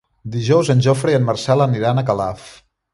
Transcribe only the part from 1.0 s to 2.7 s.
i en Marcel aniran a Calaf.